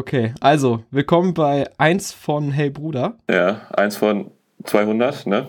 [0.00, 3.18] Okay, also willkommen bei 1 von Hey Bruder.
[3.30, 4.30] Ja, 1 von
[4.64, 5.48] 200, ne?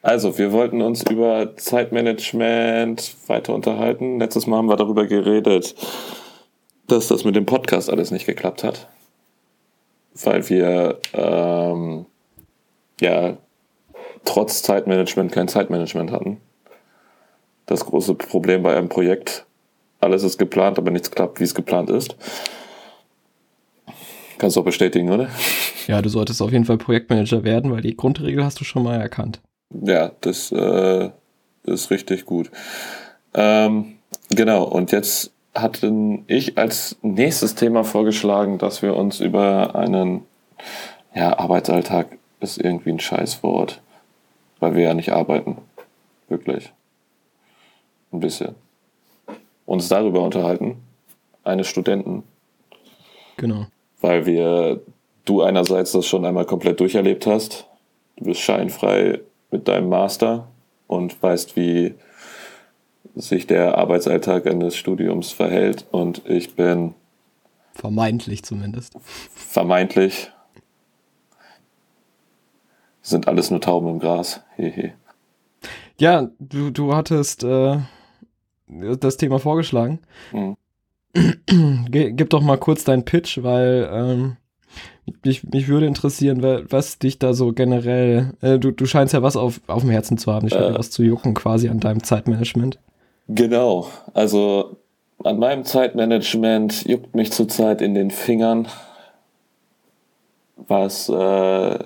[0.00, 4.18] Also, wir wollten uns über Zeitmanagement weiter unterhalten.
[4.18, 5.74] Letztes Mal haben wir darüber geredet,
[6.86, 8.88] dass das mit dem Podcast alles nicht geklappt hat.
[10.14, 12.06] Weil wir ähm,
[13.02, 13.36] ja
[14.24, 16.40] trotz Zeitmanagement kein Zeitmanagement hatten.
[17.66, 19.44] Das große Problem bei einem Projekt.
[20.00, 22.16] Alles ist geplant, aber nichts klappt, wie es geplant ist.
[24.42, 25.28] Kannst du auch bestätigen, oder?
[25.86, 29.00] Ja, du solltest auf jeden Fall Projektmanager werden, weil die Grundregel hast du schon mal
[29.00, 29.40] erkannt.
[29.70, 31.10] Ja, das äh,
[31.62, 32.50] ist richtig gut.
[33.34, 33.98] Ähm,
[34.30, 40.22] genau, und jetzt hatten ich als nächstes Thema vorgeschlagen, dass wir uns über einen
[41.14, 43.80] ja, Arbeitsalltag ist irgendwie ein Scheißwort,
[44.58, 45.58] weil wir ja nicht arbeiten.
[46.28, 46.72] Wirklich.
[48.10, 48.56] Ein bisschen.
[49.66, 50.78] Uns darüber unterhalten.
[51.44, 52.24] Eines Studenten.
[53.36, 53.66] Genau
[54.02, 54.82] weil wir
[55.24, 57.66] du einerseits das schon einmal komplett durcherlebt hast.
[58.16, 60.48] Du bist scheinfrei mit deinem Master
[60.86, 61.94] und weißt, wie
[63.14, 65.86] sich der Arbeitsalltag eines Studiums verhält.
[65.90, 66.94] Und ich bin.
[67.74, 68.94] Vermeintlich zumindest.
[69.34, 70.30] Vermeintlich.
[73.02, 74.42] Sind alles nur Tauben im Gras.
[74.56, 74.94] Hehe.
[75.98, 77.78] Ja, du, du hattest äh,
[78.68, 80.00] das Thema vorgeschlagen.
[80.32, 80.56] Mhm.
[81.14, 84.36] Gib doch mal kurz deinen Pitch, weil ähm,
[85.24, 89.36] mich, mich würde interessieren, was dich da so generell, äh, du, du scheinst ja was
[89.36, 92.78] auf, auf dem Herzen zu haben, ich äh, was zu jucken quasi an deinem Zeitmanagement.
[93.28, 94.76] Genau, also
[95.22, 98.68] an meinem Zeitmanagement juckt mich zurzeit in den Fingern,
[100.56, 101.78] was äh,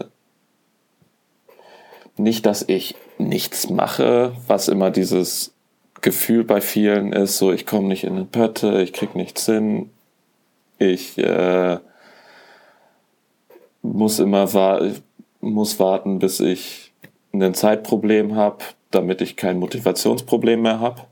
[2.17, 5.56] nicht, dass ich nichts mache, was immer dieses
[6.03, 9.91] Gefühl bei vielen ist, so ich komme nicht in eine Pötte, ich krieg nichts hin,
[10.79, 11.79] ich äh,
[13.83, 14.81] muss immer wa
[15.41, 16.93] muss warten, bis ich
[17.33, 18.59] ein Zeitproblem habe,
[18.91, 21.03] damit ich kein Motivationsproblem mehr habe.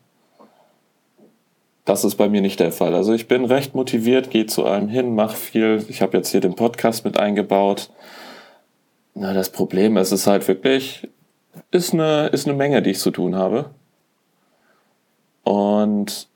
[1.84, 2.94] Das ist bei mir nicht der Fall.
[2.94, 5.84] Also ich bin recht motiviert, gehe zu allem hin, mache viel.
[5.88, 7.90] Ich habe jetzt hier den Podcast mit eingebaut.
[9.14, 11.08] Na, das Problem ist es halt wirklich,
[11.70, 13.70] ist eine, ist eine Menge, die ich zu tun habe.
[15.44, 16.28] Und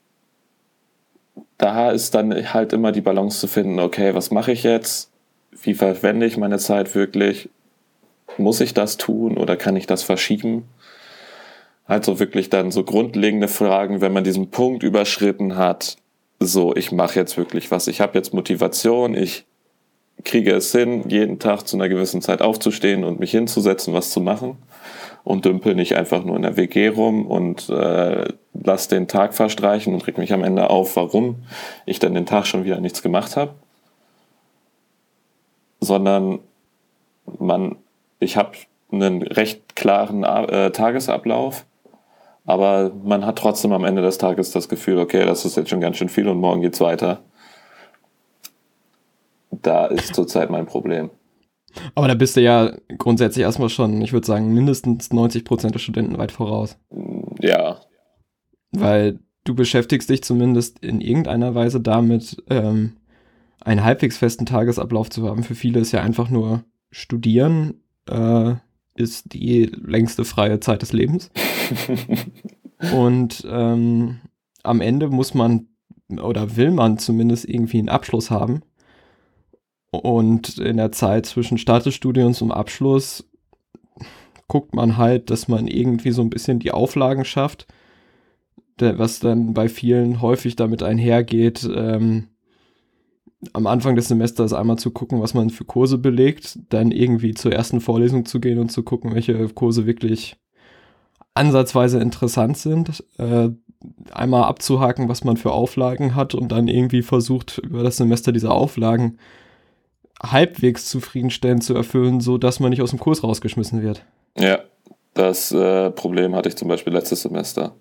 [1.56, 5.10] da ist dann halt immer die Balance zu finden, okay, was mache ich jetzt?
[5.50, 7.48] Wie verwende ich meine Zeit wirklich?
[8.36, 10.68] Muss ich das tun oder kann ich das verschieben?
[11.86, 15.96] Also wirklich dann so grundlegende Fragen, wenn man diesen Punkt überschritten hat,
[16.38, 19.44] so, ich mache jetzt wirklich was, ich habe jetzt Motivation, ich
[20.22, 24.20] kriege es hin, jeden Tag zu einer gewissen Zeit aufzustehen und mich hinzusetzen, was zu
[24.20, 24.58] machen
[25.24, 29.94] und dümpel nicht einfach nur in der WG rum und äh, lass den Tag verstreichen
[29.94, 31.42] und reg mich am Ende auf, warum
[31.86, 33.54] ich dann den Tag schon wieder nichts gemacht habe.
[35.80, 36.40] Sondern
[37.38, 37.76] man,
[38.20, 38.52] ich habe
[38.90, 41.66] einen recht klaren äh, Tagesablauf,
[42.46, 45.80] aber man hat trotzdem am Ende des Tages das Gefühl, okay, das ist jetzt schon
[45.80, 47.20] ganz schön viel und morgen geht's weiter.
[49.50, 51.10] Da ist zurzeit mein Problem.
[51.94, 55.80] Aber da bist du ja grundsätzlich erstmal schon, ich würde sagen, mindestens 90 Prozent der
[55.80, 56.78] Studenten weit voraus.
[57.40, 57.80] Ja.
[58.72, 62.96] Weil du beschäftigst dich zumindest in irgendeiner Weise damit, ähm,
[63.60, 65.42] einen halbwegs festen Tagesablauf zu haben.
[65.42, 67.74] Für viele ist ja einfach nur studieren,
[68.08, 68.54] äh,
[68.94, 71.30] ist die längste freie Zeit des Lebens.
[72.94, 74.20] Und ähm,
[74.62, 75.68] am Ende muss man
[76.08, 78.62] oder will man zumindest irgendwie einen Abschluss haben.
[79.90, 83.24] Und in der Zeit zwischen Start des Studiums und Abschluss
[84.46, 87.66] guckt man halt, dass man irgendwie so ein bisschen die Auflagen schafft,
[88.78, 92.28] was dann bei vielen häufig damit einhergeht, ähm,
[93.52, 97.52] am Anfang des Semesters einmal zu gucken, was man für Kurse belegt, dann irgendwie zur
[97.52, 100.36] ersten Vorlesung zu gehen und zu gucken, welche Kurse wirklich
[101.34, 103.50] ansatzweise interessant sind, äh,
[104.10, 108.50] einmal abzuhaken, was man für Auflagen hat und dann irgendwie versucht, über das Semester diese
[108.50, 109.18] Auflagen
[110.22, 114.02] halbwegs zufriedenstellend zu erfüllen, so dass man nicht aus dem Kurs rausgeschmissen wird.
[114.36, 114.60] Ja,
[115.14, 117.74] das äh, Problem hatte ich zum Beispiel letztes Semester,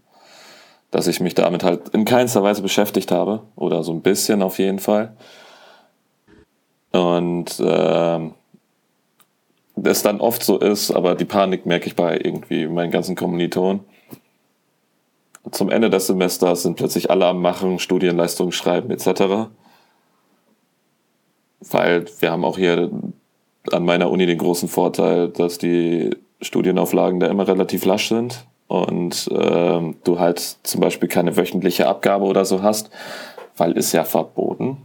[0.91, 4.59] dass ich mich damit halt in keinster Weise beschäftigt habe oder so ein bisschen auf
[4.59, 5.15] jeden Fall.
[6.91, 8.29] Und äh,
[9.83, 13.81] es dann oft so ist, aber die Panik merke ich bei irgendwie meinen ganzen Kommilitonen.
[15.51, 19.49] Zum Ende des Semesters sind plötzlich alle am Machen, Studienleistungen schreiben etc
[21.71, 22.89] weil wir haben auch hier
[23.71, 26.11] an meiner Uni den großen Vorteil, dass die
[26.41, 32.25] Studienauflagen da immer relativ lasch sind und äh, du halt zum Beispiel keine wöchentliche Abgabe
[32.25, 32.89] oder so hast,
[33.55, 34.77] weil ist ja verboten.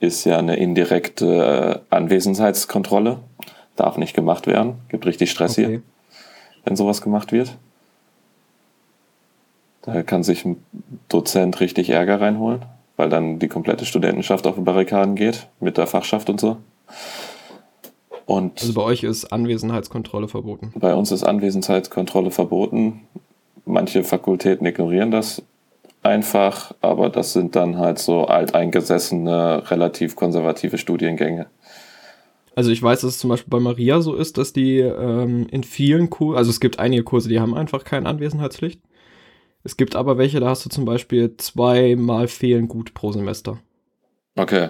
[0.00, 3.18] ist ja eine indirekte Anwesenheitskontrolle.
[3.76, 4.74] Darf nicht gemacht werden.
[4.88, 5.66] Gibt richtig Stress okay.
[5.66, 5.82] hier,
[6.64, 7.56] wenn sowas gemacht wird.
[9.82, 10.62] Da kann sich ein
[11.08, 12.62] Dozent richtig Ärger reinholen,
[12.96, 16.56] weil dann die komplette Studentenschaft auf die Barrikaden geht mit der Fachschaft und so.
[18.26, 20.72] Und also bei euch ist Anwesenheitskontrolle verboten.
[20.74, 23.02] Bei uns ist Anwesenheitskontrolle verboten.
[23.64, 25.42] Manche Fakultäten ignorieren das
[26.02, 31.46] einfach, aber das sind dann halt so alteingesessene, relativ konservative Studiengänge.
[32.54, 35.62] Also ich weiß, dass es zum Beispiel bei Maria so ist, dass die ähm, in
[35.62, 38.80] vielen Kursen, also es gibt einige Kurse, die haben einfach keine Anwesenheitspflicht.
[39.66, 43.58] Es gibt aber welche, da hast du zum Beispiel zweimal Fehlen gut pro Semester.
[44.36, 44.68] Okay.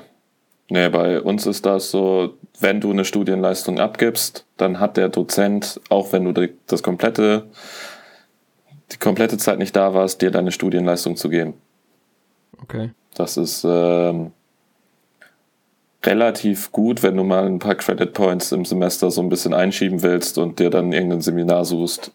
[0.70, 5.82] Nee, bei uns ist das so, wenn du eine Studienleistung abgibst, dann hat der Dozent,
[5.90, 7.44] auch wenn du das komplette,
[8.90, 11.52] die komplette Zeit nicht da warst, dir deine Studienleistung zu geben.
[12.62, 12.90] Okay.
[13.14, 14.32] Das ist ähm,
[16.06, 20.02] relativ gut, wenn du mal ein paar Credit Points im Semester so ein bisschen einschieben
[20.02, 22.12] willst und dir dann irgendein Seminar suchst,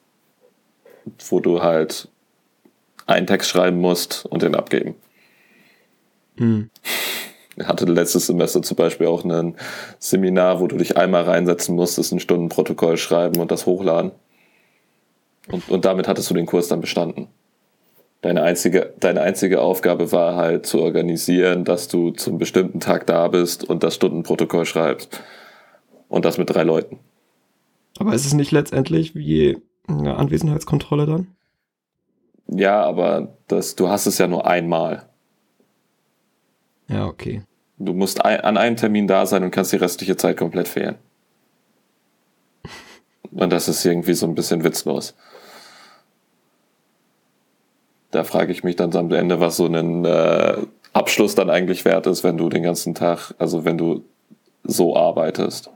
[1.29, 2.07] wo du halt
[3.07, 4.95] einen Text schreiben musst und den abgeben.
[6.37, 6.69] Hm
[7.67, 9.55] hatte letztes Semester zum Beispiel auch ein
[9.99, 14.11] Seminar, wo du dich einmal reinsetzen musstest, ein Stundenprotokoll schreiben und das hochladen.
[15.51, 17.27] Und, und damit hattest du den Kurs dann bestanden.
[18.21, 23.27] Deine einzige, deine einzige Aufgabe war halt zu organisieren, dass du zum bestimmten Tag da
[23.27, 25.21] bist und das Stundenprotokoll schreibst.
[26.07, 26.99] Und das mit drei Leuten.
[27.97, 29.57] Aber ist es nicht letztendlich wie
[29.87, 31.27] eine Anwesenheitskontrolle dann?
[32.47, 35.05] Ja, aber das, du hast es ja nur einmal.
[36.87, 37.43] Ja, okay.
[37.77, 40.95] Du musst ein, an einem Termin da sein und kannst die restliche Zeit komplett fehlen.
[43.31, 45.15] Und das ist irgendwie so ein bisschen witzlos.
[48.11, 50.57] Da frage ich mich dann am Ende, was so ein äh,
[50.93, 54.03] Abschluss dann eigentlich wert ist, wenn du den ganzen Tag, also wenn du
[54.63, 55.69] so arbeitest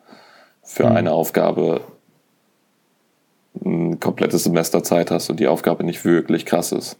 [0.61, 0.95] für mhm.
[0.97, 1.81] eine Aufgabe
[3.63, 6.99] ein komplettes Semester Zeit hast und die Aufgabe nicht wirklich krass ist.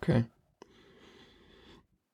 [0.00, 0.24] Okay.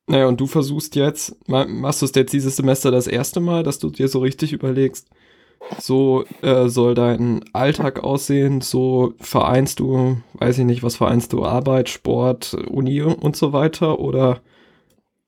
[0.07, 3.79] Naja, und du versuchst jetzt, machst du es jetzt dieses Semester das erste Mal, dass
[3.79, 5.07] du dir so richtig überlegst,
[5.79, 11.45] so äh, soll dein Alltag aussehen, so vereinst du, weiß ich nicht, was vereinst du,
[11.45, 14.41] Arbeit, Sport, Uni und so weiter, oder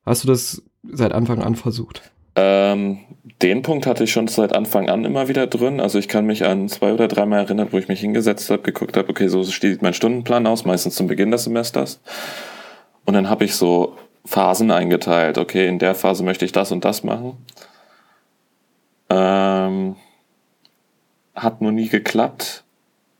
[0.05, 2.11] hast du das seit Anfang an versucht?
[2.35, 2.99] Ähm,
[3.41, 5.79] den Punkt hatte ich schon seit Anfang an immer wieder drin.
[5.79, 8.97] Also ich kann mich an zwei oder dreimal erinnern, wo ich mich hingesetzt habe, geguckt
[8.97, 12.01] habe, okay, so steht mein Stundenplan aus, meistens zum Beginn des Semesters.
[13.05, 13.95] Und dann habe ich so
[14.25, 15.37] Phasen eingeteilt.
[15.37, 17.37] Okay, in der Phase möchte ich das und das machen.
[19.09, 19.95] Ähm,
[21.35, 22.63] hat nur nie geklappt,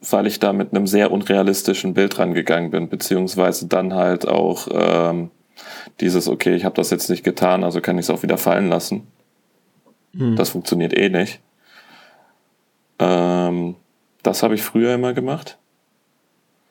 [0.01, 5.29] weil ich da mit einem sehr unrealistischen Bild rangegangen bin, beziehungsweise dann halt auch ähm,
[5.99, 8.69] dieses, okay, ich habe das jetzt nicht getan, also kann ich es auch wieder fallen
[8.69, 9.07] lassen.
[10.15, 10.35] Hm.
[10.35, 11.39] Das funktioniert eh nicht.
[12.99, 13.75] Ähm,
[14.23, 15.57] das habe ich früher immer gemacht.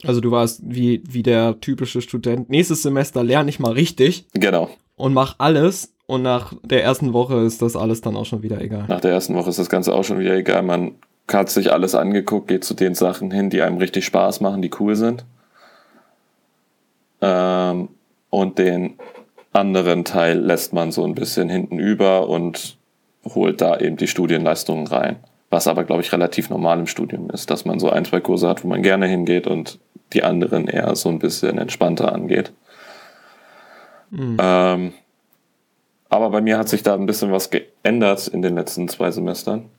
[0.06, 2.50] Also du warst wie, wie der typische Student.
[2.50, 4.26] Nächstes Semester lerne ich mal richtig.
[4.34, 4.70] Genau.
[4.96, 5.92] Und mach alles.
[6.06, 8.84] Und nach der ersten Woche ist das alles dann auch schon wieder egal.
[8.88, 10.62] Nach der ersten Woche ist das Ganze auch schon wieder egal.
[10.62, 10.96] Man
[11.32, 14.70] hat sich alles angeguckt, geht zu den Sachen hin, die einem richtig Spaß machen, die
[14.78, 15.24] cool sind.
[17.22, 17.88] Ähm,
[18.34, 18.98] und den
[19.52, 22.76] anderen Teil lässt man so ein bisschen hinten über und
[23.24, 25.16] holt da eben die Studienleistungen rein.
[25.50, 28.48] Was aber, glaube ich, relativ normal im Studium ist, dass man so ein, zwei Kurse
[28.48, 29.78] hat, wo man gerne hingeht und
[30.12, 32.52] die anderen eher so ein bisschen entspannter angeht.
[34.10, 34.36] Mhm.
[34.40, 34.92] Ähm,
[36.08, 39.70] aber bei mir hat sich da ein bisschen was geändert in den letzten zwei Semestern.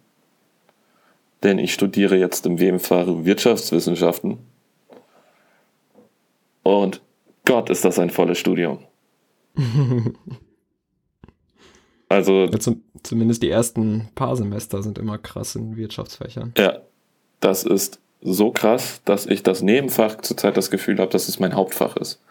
[1.44, 4.38] Denn ich studiere jetzt im WM-Fach Wirtschaftswissenschaften.
[6.64, 7.02] Und
[7.46, 8.80] Gott, ist das ein volles Studium.
[12.10, 12.46] also.
[12.46, 16.54] Ja, zum, zumindest die ersten paar Semester sind immer krass in Wirtschaftsfächern.
[16.58, 16.82] Ja,
[17.40, 21.56] das ist so krass, dass ich das Nebenfach zurzeit das Gefühl habe, dass es mein
[21.56, 22.22] Hauptfach ist.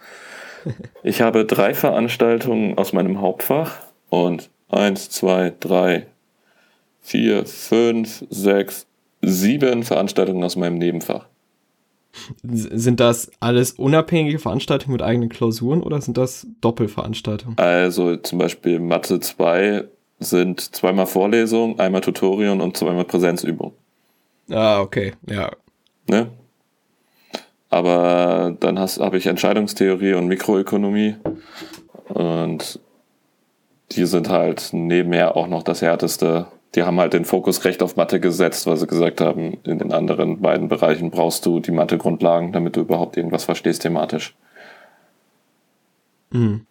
[1.02, 6.06] Ich habe drei Veranstaltungen aus meinem Hauptfach und eins, zwei, drei,
[7.02, 8.86] vier, fünf, sechs,
[9.20, 11.26] sieben Veranstaltungen aus meinem Nebenfach.
[12.42, 17.58] Sind das alles unabhängige Veranstaltungen mit eigenen Klausuren oder sind das Doppelveranstaltungen?
[17.58, 19.84] Also zum Beispiel Mathe 2
[20.20, 23.72] sind zweimal Vorlesung, einmal Tutorium und zweimal Präsenzübung.
[24.50, 25.50] Ah, okay, ja.
[26.08, 26.28] Ne?
[27.70, 31.16] Aber dann habe ich Entscheidungstheorie und Mikroökonomie
[32.08, 32.78] und
[33.92, 36.46] die sind halt nebenher auch noch das härteste.
[36.74, 39.92] Die haben halt den Fokus recht auf Mathe gesetzt, weil sie gesagt haben, in den
[39.92, 44.34] anderen beiden Bereichen brauchst du die Mathe-Grundlagen, damit du überhaupt irgendwas verstehst thematisch.
[46.30, 46.66] Mhm.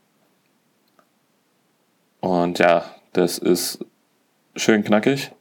[2.19, 3.85] Und ja, das ist
[4.55, 5.31] schön knackig.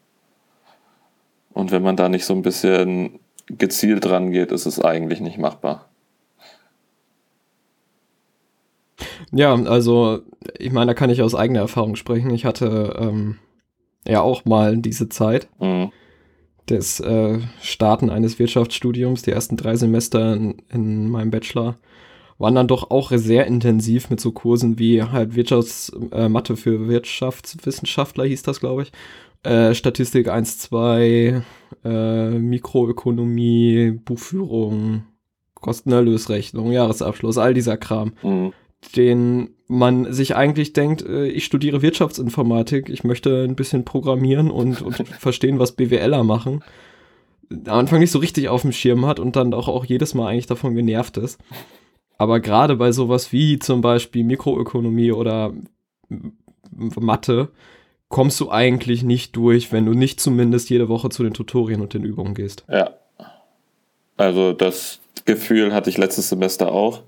[1.52, 5.38] Und wenn man da nicht so ein bisschen gezielt dran geht, ist es eigentlich nicht
[5.38, 5.88] machbar.
[9.33, 10.21] Ja, also
[10.59, 12.31] ich meine, da kann ich aus eigener Erfahrung sprechen.
[12.31, 13.38] Ich hatte ähm,
[14.06, 15.90] ja auch mal diese Zeit mhm.
[16.68, 21.76] des äh, Starten eines Wirtschaftsstudiums, die ersten drei Semester in, in, meinem Bachelor
[22.38, 28.25] waren dann doch auch sehr intensiv mit so Kursen wie halt Wirtschaftsmathe äh, für Wirtschaftswissenschaftler
[28.25, 28.92] hieß das, glaube ich.
[29.44, 31.42] Äh, Statistik 1, 2,
[31.85, 35.04] äh, Mikroökonomie, Buchführung,
[35.54, 38.14] Kostenerlösrechnung, Jahresabschluss, all dieser Kram.
[38.23, 38.52] Mhm
[38.97, 44.83] den man sich eigentlich denkt, äh, ich studiere Wirtschaftsinformatik, ich möchte ein bisschen programmieren und,
[44.83, 46.62] und verstehen, was BWLer machen,
[47.51, 50.29] am Anfang nicht so richtig auf dem Schirm hat und dann auch, auch jedes Mal
[50.29, 51.39] eigentlich davon genervt ist.
[52.19, 55.53] Aber gerade bei sowas wie zum Beispiel Mikroökonomie oder
[56.71, 57.49] Mathe
[58.09, 61.95] kommst du eigentlich nicht durch, wenn du nicht zumindest jede Woche zu den Tutorien und
[61.95, 62.65] den Übungen gehst.
[62.69, 62.91] Ja.
[64.17, 67.03] Also das Gefühl hatte ich letztes Semester auch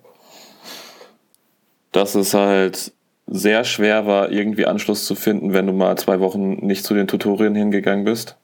[1.94, 2.92] dass es halt
[3.26, 7.06] sehr schwer war, irgendwie Anschluss zu finden, wenn du mal zwei Wochen nicht zu den
[7.06, 8.36] Tutorien hingegangen bist.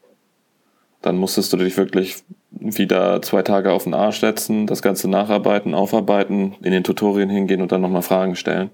[1.01, 5.73] Dann musstest du dich wirklich wieder zwei Tage auf den Arsch setzen, das Ganze nacharbeiten,
[5.73, 8.69] aufarbeiten, in den Tutorien hingehen und dann nochmal Fragen stellen,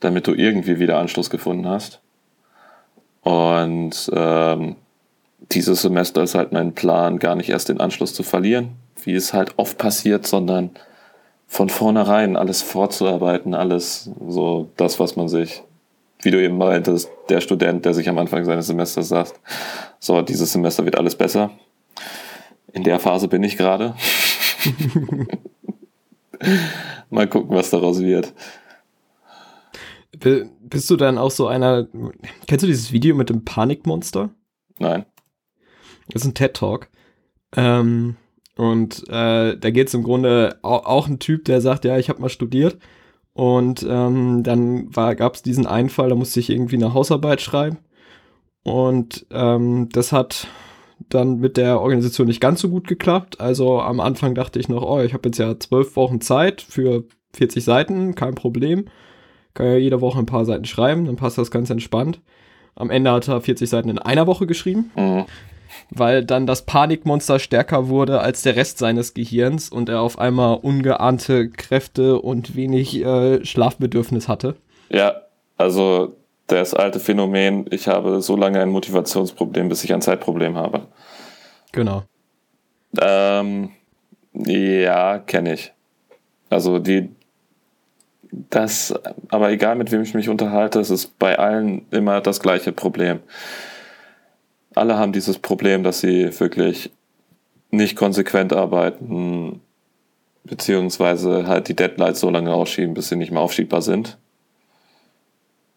[0.00, 2.00] damit du irgendwie wieder Anschluss gefunden hast.
[3.22, 4.76] Und ähm,
[5.52, 8.72] dieses Semester ist halt mein Plan, gar nicht erst den Anschluss zu verlieren,
[9.04, 10.70] wie es halt oft passiert, sondern
[11.48, 15.62] von vornherein alles vorzuarbeiten, alles so das, was man sich,
[16.20, 19.40] wie du eben meintest, der Student, der sich am Anfang seines Semesters sagt,
[19.98, 21.50] so, dieses Semester wird alles besser.
[22.72, 23.94] In der Phase bin ich gerade.
[27.10, 28.34] Mal gucken, was daraus wird.
[30.20, 31.88] Bist du dann auch so einer,
[32.46, 34.30] kennst du dieses Video mit dem Panikmonster?
[34.78, 35.06] Nein.
[36.10, 36.88] Das ist ein TED-Talk.
[37.56, 38.16] Ähm,
[38.58, 42.08] und äh, da geht es im Grunde auch, auch ein Typ, der sagt, ja, ich
[42.08, 42.76] habe mal studiert.
[43.32, 47.78] Und ähm, dann gab es diesen Einfall, da musste ich irgendwie eine Hausarbeit schreiben.
[48.64, 50.48] Und ähm, das hat
[51.08, 53.40] dann mit der Organisation nicht ganz so gut geklappt.
[53.40, 57.04] Also am Anfang dachte ich noch, oh, ich habe jetzt ja zwölf Wochen Zeit für
[57.34, 58.86] 40 Seiten, kein Problem.
[59.54, 62.20] Kann ja jede Woche ein paar Seiten schreiben, dann passt das ganz entspannt.
[62.74, 64.90] Am Ende hat er 40 Seiten in einer Woche geschrieben.
[64.96, 65.26] Mhm
[65.90, 70.58] weil dann das Panikmonster stärker wurde als der Rest seines Gehirns und er auf einmal
[70.58, 74.56] ungeahnte Kräfte und wenig äh, Schlafbedürfnis hatte.
[74.90, 75.22] Ja,
[75.56, 80.86] also das alte Phänomen, ich habe so lange ein Motivationsproblem, bis ich ein Zeitproblem habe.
[81.72, 82.04] Genau.
[83.00, 83.70] Ähm,
[84.32, 85.72] ja, kenne ich.
[86.48, 87.10] Also die,
[88.30, 88.94] das,
[89.28, 93.20] aber egal mit wem ich mich unterhalte, es ist bei allen immer das gleiche Problem
[94.78, 96.90] alle haben dieses Problem, dass sie wirklich
[97.70, 99.60] nicht konsequent arbeiten,
[100.44, 104.18] beziehungsweise halt die Deadlines so lange ausschieben, bis sie nicht mehr aufschiebbar sind.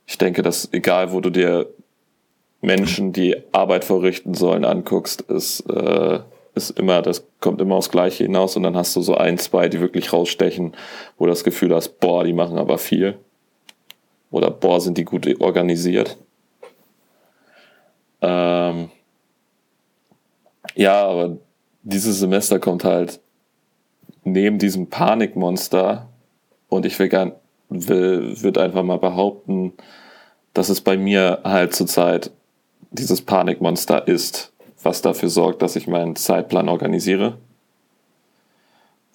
[0.07, 1.67] Ich denke, dass egal, wo du dir
[2.61, 6.19] Menschen, die Arbeit verrichten sollen, anguckst, ist, äh,
[6.53, 9.67] ist immer, das kommt immer aufs Gleiche hinaus und dann hast du so ein, zwei,
[9.67, 10.73] die wirklich rausstechen,
[11.17, 13.17] wo du das Gefühl hast, boah, die machen aber viel.
[14.29, 16.17] Oder boah, sind die gut organisiert.
[18.21, 18.89] Ähm,
[20.75, 21.37] ja, aber
[21.83, 23.19] dieses Semester kommt halt
[24.23, 26.07] neben diesem Panikmonster
[26.69, 27.33] und ich will gern,
[27.69, 29.73] will, würde einfach mal behaupten,
[30.53, 32.31] dass es bei mir halt zurzeit
[32.91, 37.37] dieses Panikmonster ist, was dafür sorgt, dass ich meinen Zeitplan organisiere.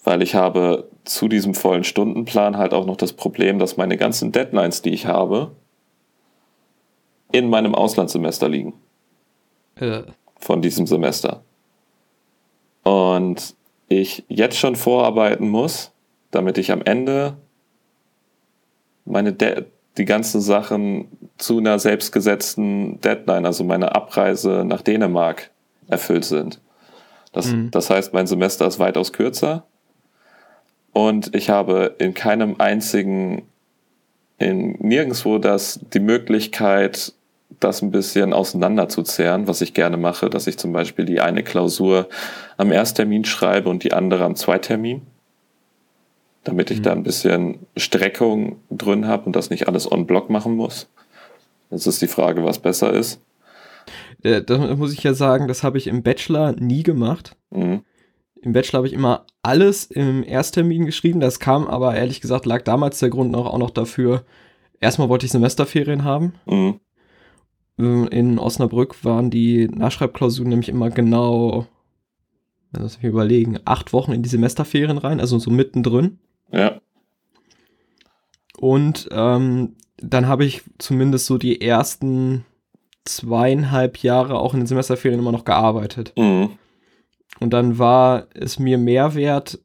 [0.03, 4.31] Weil ich habe zu diesem vollen Stundenplan halt auch noch das Problem, dass meine ganzen
[4.31, 5.51] Deadlines, die ich habe,
[7.31, 8.73] in meinem Auslandssemester liegen.
[10.39, 11.43] Von diesem Semester.
[12.83, 13.55] Und
[13.89, 15.91] ich jetzt schon vorarbeiten muss,
[16.31, 17.37] damit ich am Ende
[19.05, 19.65] meine De
[19.97, 21.07] die ganzen Sachen
[21.39, 25.49] zu einer selbstgesetzten Deadline, also meine Abreise nach Dänemark,
[25.87, 26.61] erfüllt sind.
[27.31, 27.71] Das, mhm.
[27.71, 29.65] das heißt, mein Semester ist weitaus kürzer
[30.93, 33.43] und ich habe in keinem einzigen,
[34.37, 37.13] in nirgendwo das die Möglichkeit,
[37.59, 42.07] das ein bisschen auseinanderzuzehren, was ich gerne mache, dass ich zum Beispiel die eine Klausur
[42.57, 45.01] am Ersttermin schreibe und die andere am Zweitermin,
[46.43, 46.83] damit ich mhm.
[46.83, 50.87] da ein bisschen Streckung drin habe und das nicht alles on block machen muss.
[51.71, 53.21] Jetzt ist die Frage, was besser ist.
[54.23, 57.35] Äh, das muss ich ja sagen, das habe ich im Bachelor nie gemacht.
[57.49, 57.83] Mhm.
[58.41, 61.19] Im Bachelor habe ich immer alles im Ersttermin geschrieben.
[61.19, 64.23] Das kam aber ehrlich gesagt, lag damals der Grund noch, auch noch dafür,
[64.79, 66.33] erstmal wollte ich Semesterferien haben.
[66.45, 66.79] Mhm.
[67.77, 71.67] Ähm, In Osnabrück waren die Nachschreibklausuren nämlich immer genau,
[72.71, 76.19] lass mich überlegen, acht Wochen in die Semesterferien rein, also so mittendrin.
[76.51, 76.81] Ja.
[78.59, 82.45] Und ähm, dann habe ich zumindest so die ersten
[83.05, 86.13] zweieinhalb Jahre auch in den Semesterferien immer noch gearbeitet.
[86.17, 86.51] Mhm.
[87.39, 89.59] Und dann war es mir mehr wert,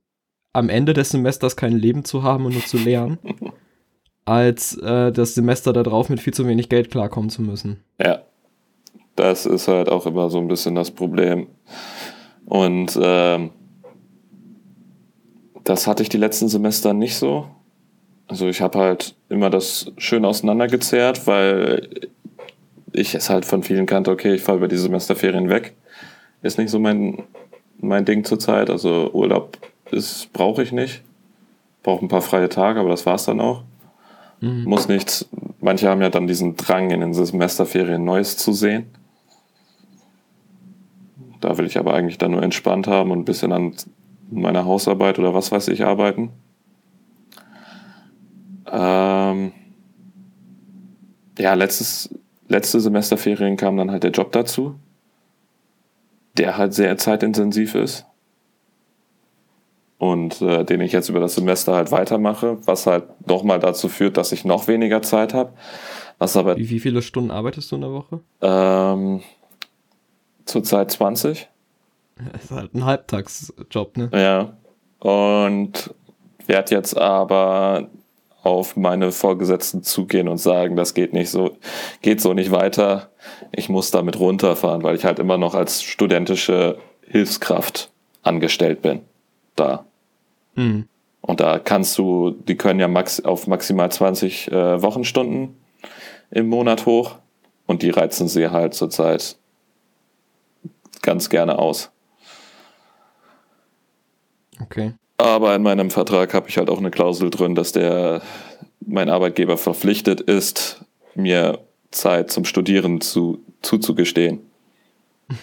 [0.53, 3.19] am Ende des Semesters kein Leben zu haben und nur zu lernen,
[4.25, 7.83] als äh, das Semester darauf mit viel zu wenig Geld klarkommen zu müssen.
[8.01, 8.23] Ja.
[9.15, 11.49] Das ist halt auch immer so ein bisschen das Problem.
[12.47, 13.51] Und ähm,
[15.65, 17.47] das hatte ich die letzten Semester nicht so.
[18.27, 22.09] Also ich habe halt immer das schön auseinandergezehrt, weil
[22.93, 25.75] ich es halt von vielen kannte, okay, ich fahre über die Semesterferien weg.
[26.43, 27.25] Ist nicht so mein,
[27.79, 28.71] mein Ding zurzeit.
[28.71, 29.59] Also Urlaub
[30.33, 31.03] brauche ich nicht.
[31.83, 33.65] Brauche ein paar freie Tage, aber das war's dann auch.
[34.43, 34.65] Mhm.
[34.65, 35.29] Muss nichts.
[35.61, 38.87] Manche haben ja dann diesen Drang, in den Semesterferien Neues zu sehen.
[41.41, 43.75] Da will ich aber eigentlich dann nur entspannt haben und ein bisschen an
[44.31, 46.31] meiner Hausarbeit oder was weiß ich arbeiten.
[48.71, 49.53] Ähm
[51.39, 52.11] ja, letztes,
[52.49, 54.75] letzte Semesterferien kam dann halt der Job dazu,
[56.37, 58.07] der halt sehr zeitintensiv ist
[60.03, 64.17] und äh, den ich jetzt über das Semester halt weitermache, was halt nochmal dazu führt,
[64.17, 65.53] dass ich noch weniger Zeit habe.
[66.19, 68.19] Was aber Wie, wie viele Stunden arbeitest du in der Woche?
[68.41, 69.23] ähm,
[70.45, 71.49] zurzeit 20.
[72.33, 74.11] Das ist halt ein Halbtagsjob, ne?
[74.13, 74.57] Ja.
[74.99, 75.95] Und
[76.49, 77.87] werde jetzt aber
[78.43, 81.59] auf meine Vorgesetzten zugehen und sagen, das geht nicht so,
[82.01, 83.11] geht so nicht weiter.
[83.53, 87.93] Ich muss damit runterfahren, weil ich halt immer noch als studentische Hilfskraft
[88.25, 89.03] angestellt bin.
[89.55, 89.85] Da.
[90.55, 90.89] Mhm.
[91.21, 95.57] Und da kannst du, die können ja max, auf maximal 20 äh, Wochenstunden
[96.31, 97.17] im Monat hoch
[97.67, 99.37] und die reizen sie halt zurzeit
[101.01, 101.91] ganz gerne aus.
[104.61, 104.95] Okay.
[105.19, 108.23] Aber in meinem Vertrag habe ich halt auch eine Klausel drin, dass der
[108.81, 110.85] mein Arbeitgeber verpflichtet ist,
[111.15, 111.61] mir
[111.93, 114.41] Zeit zum Studieren zu, zuzugestehen.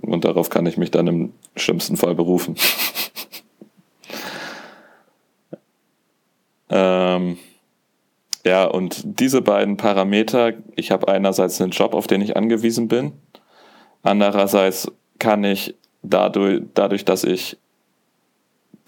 [0.00, 2.56] Und darauf kann ich mich dann im schlimmsten Fall berufen.
[6.70, 7.38] Ähm,
[8.44, 13.12] ja, und diese beiden Parameter, ich habe einerseits einen Job, auf den ich angewiesen bin,
[14.02, 17.58] andererseits kann ich dadurch, dadurch dass ich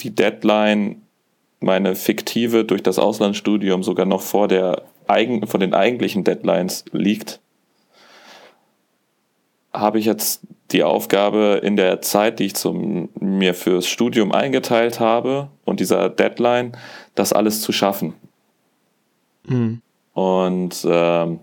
[0.01, 1.03] die Deadline,
[1.61, 7.41] meine fiktive durch das Auslandsstudium sogar noch vor, der vor den eigentlichen Deadlines liegt,
[9.73, 15.01] habe ich jetzt die Aufgabe in der Zeit, die ich zum, mir fürs Studium eingeteilt
[15.01, 16.73] habe und dieser Deadline,
[17.15, 18.15] das alles zu schaffen.
[19.47, 19.81] Mhm.
[20.15, 21.41] Und ähm,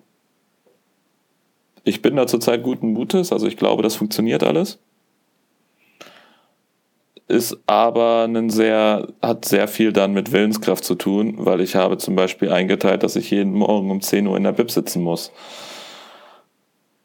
[1.84, 4.80] ich bin da zurzeit guten Mutes, also ich glaube, das funktioniert alles.
[7.28, 11.98] Ist aber ein sehr, hat sehr viel dann mit Willenskraft zu tun, weil ich habe
[11.98, 15.32] zum Beispiel eingeteilt, dass ich jeden Morgen um 10 Uhr in der Bib sitzen muss.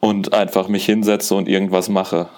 [0.05, 2.29] Und einfach mich hinsetze und irgendwas mache.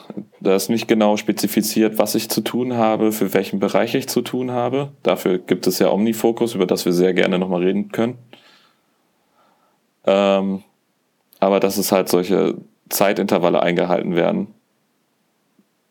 [0.40, 4.22] Da ist nicht genau spezifiziert, was ich zu tun habe, für welchen Bereich ich zu
[4.22, 4.92] tun habe.
[5.02, 8.18] Dafür gibt es ja Omnifocus, über das wir sehr gerne nochmal reden können.
[10.05, 10.62] Ähm,
[11.40, 12.55] aber dass es halt solche
[12.88, 14.46] Zeitintervalle eingehalten werden,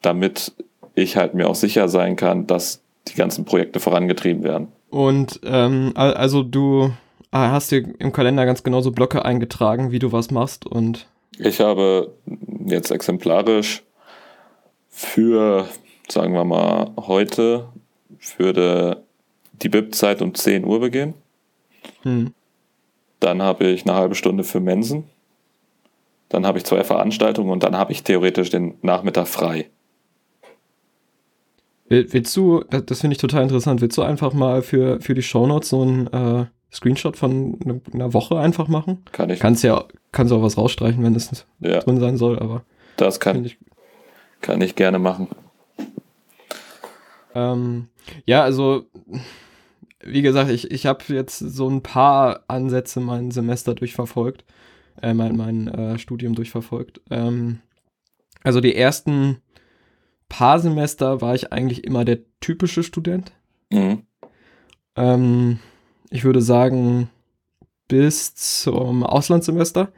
[0.01, 0.53] damit
[0.93, 4.69] ich halt mir auch sicher sein kann, dass die ganzen Projekte vorangetrieben werden.
[4.89, 6.93] Und ähm, al- also du
[7.31, 11.07] ah, hast dir im Kalender ganz genau so Blöcke eingetragen, wie du was machst und
[11.39, 12.15] Ich habe
[12.65, 13.83] jetzt exemplarisch
[14.89, 15.67] für,
[16.07, 17.69] sagen wir mal, heute
[18.37, 19.03] würde
[19.53, 21.13] die BIP-Zeit um 10 Uhr beginnen.
[22.03, 22.33] hm,
[23.19, 25.05] Dann habe ich eine halbe Stunde für Mensen.
[26.29, 29.69] Dann habe ich zwei Veranstaltungen und dann habe ich theoretisch den Nachmittag frei.
[31.87, 35.13] Will- Willst du, das, das finde ich total interessant, willst du einfach mal für, für
[35.13, 39.03] die Shownotes so ein äh, Screenshot von ne- einer Woche einfach machen?
[39.11, 39.39] Kann ich.
[39.39, 42.63] Kannst ja, kannst auch was rausstreichen, wenn es ja, drin sein soll, aber
[42.97, 43.57] das kann, ich.
[44.41, 45.27] kann ich gerne machen.
[47.33, 47.89] Ähm,
[48.25, 48.85] ja, also,
[50.03, 54.45] wie gesagt, ich, ich habe jetzt so ein paar Ansätze mein Semester durchverfolgt,
[55.01, 57.01] äh, mein, mein äh, Studium durchverfolgt.
[57.09, 57.59] Ähm,
[58.43, 59.41] also die ersten
[60.29, 63.31] paar Semester war ich eigentlich immer der typische Student.
[63.71, 64.03] Mhm.
[64.95, 65.59] Ähm,
[66.15, 67.09] ich würde sagen,
[67.87, 69.91] bis zum Auslandssemester.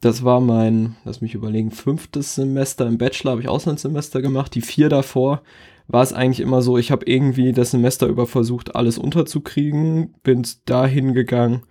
[0.00, 4.54] Das war mein, lass mich überlegen, fünftes Semester im Bachelor habe ich Auslandssemester gemacht.
[4.54, 5.42] Die vier davor
[5.86, 10.46] war es eigentlich immer so, ich habe irgendwie das Semester über versucht, alles unterzukriegen, bin
[10.66, 11.62] dahin gegangen,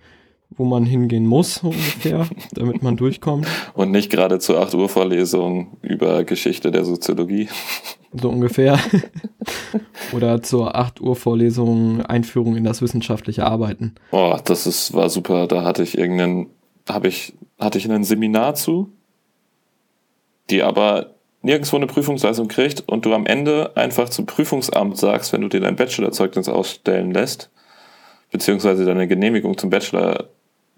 [0.49, 3.47] wo man hingehen muss, ungefähr, damit man durchkommt.
[3.73, 7.49] Und nicht gerade zur 8 Uhr Vorlesung über Geschichte der Soziologie.
[8.13, 8.79] So ungefähr.
[10.13, 13.95] Oder zur 8 Uhr Vorlesung Einführung in das wissenschaftliche Arbeiten.
[14.11, 15.47] Oh, das ist, war super.
[15.47, 16.47] Da hatte ich irgendeinen,
[16.87, 18.89] habe ich, hatte ich ein Seminar zu,
[20.49, 25.41] die aber nirgendwo eine Prüfungsleistung kriegt und du am Ende einfach zum Prüfungsamt sagst, wenn
[25.41, 27.49] du dir dein Bachelorzeugnis ausstellen lässt,
[28.31, 30.29] beziehungsweise deine Genehmigung zum Bachelor,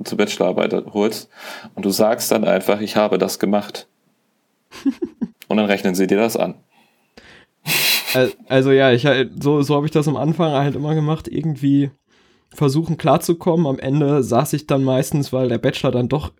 [0.05, 1.29] zur Bachelorarbeit holst
[1.75, 3.87] und du sagst dann einfach, ich habe das gemacht.
[5.47, 6.55] und dann rechnen sie dir das an.
[8.47, 9.07] Also ja, ich
[9.39, 11.91] so, so habe ich das am Anfang halt immer gemacht, irgendwie
[12.53, 13.67] versuchen klarzukommen.
[13.67, 16.31] Am Ende saß ich dann meistens, weil der Bachelor dann doch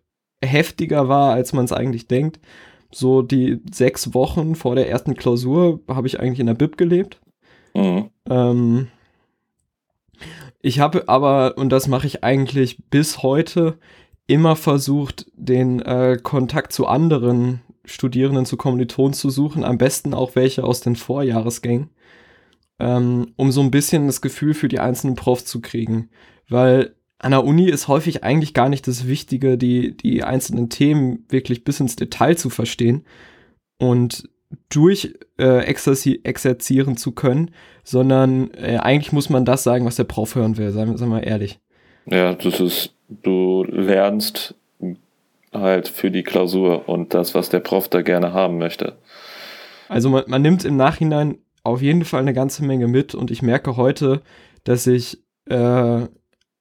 [0.43, 2.39] heftiger war, als man es eigentlich denkt.
[2.91, 7.19] So die sechs Wochen vor der ersten Klausur habe ich eigentlich in der Bib gelebt.
[7.75, 8.09] Mhm.
[8.27, 8.87] Ähm,
[10.61, 13.77] ich habe aber, und das mache ich eigentlich bis heute,
[14.27, 20.35] immer versucht, den äh, Kontakt zu anderen Studierenden, zu Kommilitonen zu suchen, am besten auch
[20.35, 21.89] welche aus den Vorjahresgängen,
[22.77, 26.09] ähm, um so ein bisschen das Gefühl für die einzelnen Profs zu kriegen.
[26.47, 31.25] Weil an der Uni ist häufig eigentlich gar nicht das Wichtige, die, die einzelnen Themen
[31.29, 33.05] wirklich bis ins Detail zu verstehen
[33.79, 34.29] und
[34.69, 37.51] durch äh, exerzieren zu können,
[37.83, 41.19] sondern äh, eigentlich muss man das sagen, was der Prof hören will, sagen wir mal
[41.19, 41.59] ehrlich.
[42.05, 44.55] Ja, das ist, du lernst
[45.53, 48.97] halt für die Klausur und das, was der Prof da gerne haben möchte.
[49.87, 53.41] Also man, man nimmt im Nachhinein auf jeden Fall eine ganze Menge mit und ich
[53.41, 54.21] merke heute,
[54.63, 56.07] dass ich äh,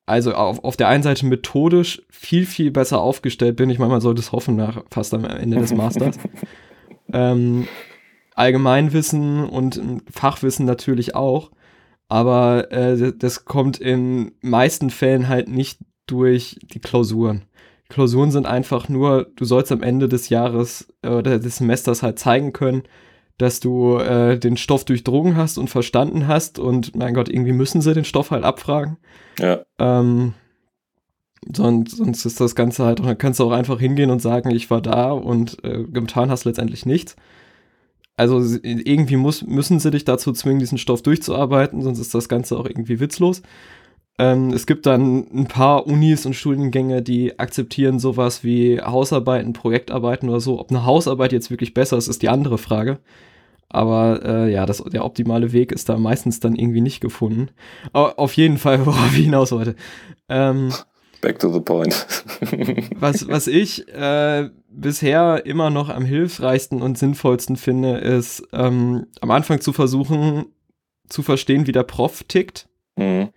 [0.06, 3.68] also auf, auf der einen Seite methodisch viel, viel besser aufgestellt bin.
[3.68, 6.18] Ich meine, man sollte es hoffen nach fast am Ende des Masters.
[7.12, 7.68] ähm,
[8.38, 11.50] Allgemeinwissen und Fachwissen natürlich auch.
[12.08, 17.44] Aber äh, das kommt in meisten Fällen halt nicht durch die Klausuren.
[17.88, 22.18] Klausuren sind einfach nur, du sollst am Ende des Jahres äh, oder des Semesters halt
[22.18, 22.82] zeigen können,
[23.38, 27.80] dass du äh, den Stoff durchdrungen hast und verstanden hast und mein Gott, irgendwie müssen
[27.80, 28.96] sie den Stoff halt abfragen.
[29.38, 29.60] Ja.
[29.78, 30.34] Ähm,
[31.52, 34.70] sonst, sonst ist das Ganze halt, dann kannst du auch einfach hingehen und sagen, ich
[34.70, 37.16] war da und äh, getan hast letztendlich nichts.
[38.18, 42.58] Also irgendwie muss, müssen sie dich dazu zwingen, diesen Stoff durchzuarbeiten, sonst ist das Ganze
[42.58, 43.42] auch irgendwie witzlos.
[44.18, 50.28] Ähm, es gibt dann ein paar Unis und Studiengänge, die akzeptieren sowas wie Hausarbeiten, Projektarbeiten
[50.28, 50.58] oder so.
[50.58, 52.98] Ob eine Hausarbeit jetzt wirklich besser ist, ist die andere Frage.
[53.68, 57.50] Aber äh, ja, das, der optimale Weg ist da meistens dann irgendwie nicht gefunden.
[57.92, 59.76] Aber auf jeden Fall, worauf ich hinaus wollte.
[60.28, 60.72] Ähm,
[61.20, 61.94] Back to the point.
[62.98, 69.30] was, was ich äh, bisher immer noch am hilfreichsten und sinnvollsten finde, ist ähm, am
[69.30, 70.46] Anfang zu versuchen
[71.08, 72.68] zu verstehen, wie der Prof tickt.
[72.96, 73.30] Mhm.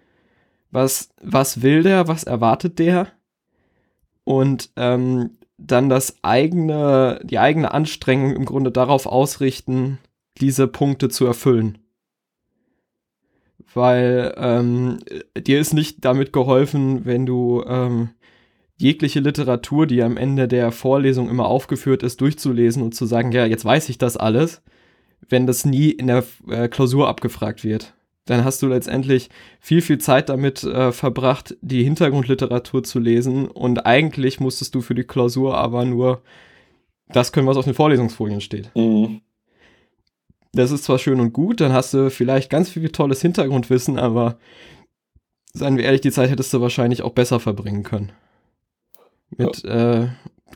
[0.72, 3.08] Was, was will der, was erwartet der?
[4.24, 10.00] Und ähm, dann das eigene, die eigene Anstrengung im Grunde darauf ausrichten,
[10.40, 11.78] diese Punkte zu erfüllen.
[13.74, 15.00] Weil ähm,
[15.38, 18.10] dir ist nicht damit geholfen, wenn du ähm,
[18.82, 23.46] jegliche Literatur, die am Ende der Vorlesung immer aufgeführt ist, durchzulesen und zu sagen, ja,
[23.46, 24.62] jetzt weiß ich das alles,
[25.30, 27.94] wenn das nie in der äh, Klausur abgefragt wird.
[28.26, 33.86] Dann hast du letztendlich viel, viel Zeit damit äh, verbracht, die Hintergrundliteratur zu lesen und
[33.86, 36.22] eigentlich musstest du für die Klausur aber nur
[37.10, 38.72] das können, was auf den Vorlesungsfolien steht.
[38.76, 39.22] Mhm
[40.54, 44.38] das ist zwar schön und gut, dann hast du vielleicht ganz viel tolles Hintergrundwissen, aber
[45.54, 48.12] seien wir ehrlich, die Zeit hättest du wahrscheinlich auch besser verbringen können.
[49.38, 50.04] Mit, ja.
[50.04, 50.08] äh,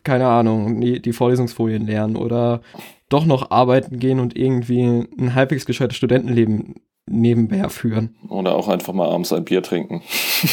[0.03, 2.61] keine Ahnung, die, die Vorlesungsfolien lernen oder
[3.09, 6.75] doch noch arbeiten gehen und irgendwie ein halbwegs gescheites Studentenleben
[7.07, 8.15] nebenher führen.
[8.29, 10.01] Oder auch einfach mal abends ein Bier trinken.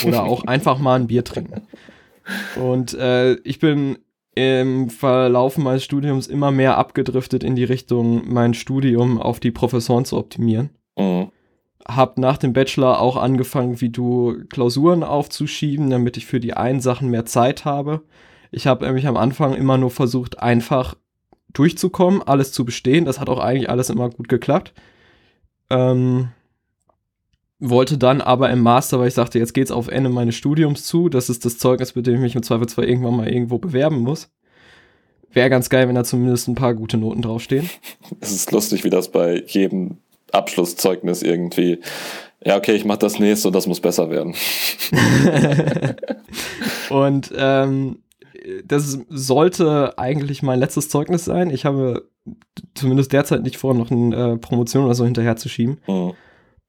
[0.07, 1.63] Oder auch einfach mal ein Bier trinken.
[2.57, 3.99] Und äh, ich bin
[4.35, 10.05] im Verlauf meines Studiums immer mehr abgedriftet in die Richtung, mein Studium auf die Professoren
[10.05, 10.71] zu optimieren.
[10.97, 11.31] Mhm.
[11.87, 16.81] Hab nach dem Bachelor auch angefangen, wie du Klausuren aufzuschieben, damit ich für die einen
[16.81, 18.03] Sachen mehr Zeit habe.
[18.51, 20.95] Ich habe nämlich am Anfang immer nur versucht, einfach
[21.53, 23.05] durchzukommen, alles zu bestehen.
[23.05, 24.73] Das hat auch eigentlich alles immer gut geklappt.
[25.71, 26.29] Ähm,
[27.59, 31.09] wollte dann aber im Master, weil ich sagte, jetzt geht's auf Ende meines Studiums zu,
[31.09, 34.31] das ist das Zeugnis, mit dem ich mich im Zweifelsfall irgendwann mal irgendwo bewerben muss.
[35.33, 37.71] Wäre ganz geil, wenn da zumindest ein paar gute Noten draufstehen.
[38.21, 39.99] Es ist lustig, wie das bei jedem
[40.33, 41.81] Abschlusszeugnis irgendwie,
[42.45, 44.35] ja, okay, ich mach das nächste und das muss besser werden.
[46.91, 48.03] und ähm,
[48.65, 51.51] das sollte eigentlich mein letztes Zeugnis sein.
[51.51, 52.09] Ich habe
[52.75, 55.79] zumindest derzeit nicht vor, noch eine äh, Promotion oder so hinterher zu schieben.
[55.87, 56.13] Mhm.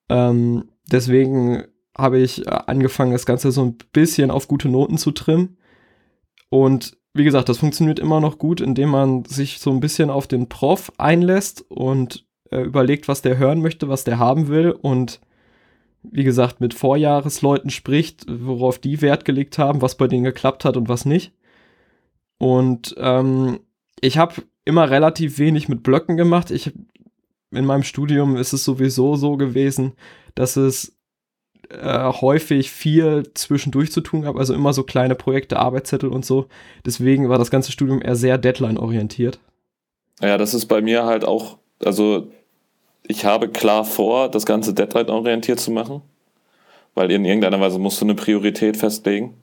[0.09, 1.63] Ähm, deswegen
[1.97, 5.57] habe ich äh, angefangen, das Ganze so ein bisschen auf gute Noten zu trimmen.
[6.49, 10.27] Und wie gesagt, das funktioniert immer noch gut, indem man sich so ein bisschen auf
[10.27, 15.19] den Prof einlässt und äh, überlegt, was der hören möchte, was der haben will und
[16.03, 20.75] wie gesagt, mit Vorjahresleuten spricht, worauf die Wert gelegt haben, was bei denen geklappt hat
[20.75, 21.33] und was nicht.
[22.37, 23.61] Und ähm,
[24.01, 26.51] ich habe immer relativ wenig mit Blöcken gemacht.
[26.51, 26.73] Ich
[27.51, 29.93] in meinem Studium ist es sowieso so gewesen,
[30.35, 30.97] dass es
[31.69, 36.47] äh, häufig viel zwischendurch zu tun gab, also immer so kleine Projekte, Arbeitszettel und so.
[36.85, 39.39] Deswegen war das ganze Studium eher sehr Deadline-orientiert.
[40.19, 42.31] Ja, das ist bei mir halt auch, also
[43.07, 46.01] ich habe klar vor, das Ganze Deadline-orientiert zu machen,
[46.95, 49.35] weil in irgendeiner Weise musst du eine Priorität festlegen.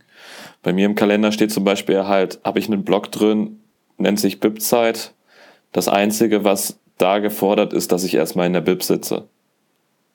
[0.62, 3.60] Bei mir im Kalender steht zum Beispiel halt, habe ich einen Blog drin,
[3.98, 5.12] nennt sich BIP-Zeit.
[5.72, 9.28] Das Einzige, was da gefordert ist, dass ich erstmal in der BIP sitze.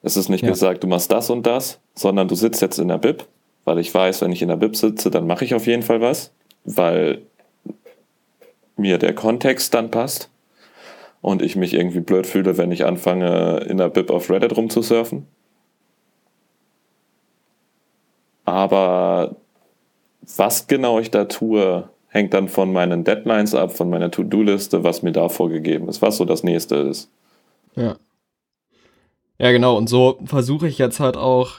[0.02, 0.50] Es ist nicht ja.
[0.50, 3.24] gesagt, du machst das und das, sondern du sitzt jetzt in der BIP,
[3.64, 6.00] weil ich weiß, wenn ich in der BIP sitze, dann mache ich auf jeden Fall
[6.00, 6.32] was,
[6.64, 7.22] weil
[8.76, 10.30] mir der Kontext dann passt
[11.26, 15.26] und ich mich irgendwie blöd fühle, wenn ich anfange, in der BIP auf Reddit rumzusurfen.
[18.44, 19.34] Aber
[20.36, 25.02] was genau ich da tue, hängt dann von meinen Deadlines ab, von meiner To-Do-Liste, was
[25.02, 27.10] mir da vorgegeben ist, was so das nächste ist.
[27.74, 27.96] Ja.
[29.38, 29.76] Ja, genau.
[29.76, 31.54] Und so versuche ich jetzt halt auch,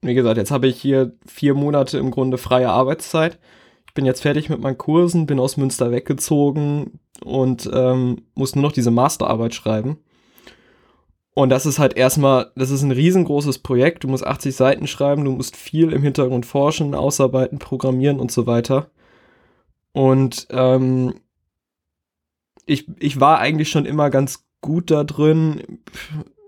[0.00, 3.38] wie gesagt, jetzt habe ich hier vier Monate im Grunde freie Arbeitszeit.
[3.86, 8.62] Ich bin jetzt fertig mit meinen Kursen, bin aus Münster weggezogen und ähm, muss nur
[8.62, 9.98] noch diese Masterarbeit schreiben.
[11.34, 14.04] Und das ist halt erstmal, das ist ein riesengroßes Projekt.
[14.04, 18.46] Du musst 80 Seiten schreiben, du musst viel im Hintergrund forschen, ausarbeiten, programmieren und so
[18.46, 18.90] weiter.
[19.92, 21.14] Und ähm,
[22.66, 25.80] ich, ich war eigentlich schon immer ganz gut da drin.